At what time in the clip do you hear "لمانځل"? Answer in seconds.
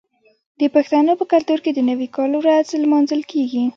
2.83-3.21